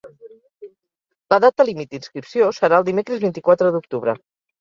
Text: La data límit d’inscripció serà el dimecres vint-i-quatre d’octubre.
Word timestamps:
La 1.33 1.37
data 1.43 1.65
límit 1.67 1.91
d’inscripció 1.91 2.47
serà 2.61 2.79
el 2.81 2.87
dimecres 2.87 3.21
vint-i-quatre 3.27 3.71
d’octubre. 3.77 4.17